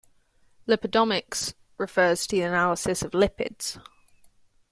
[0.67, 3.77] Lipidomics refers to the analysis of lipids.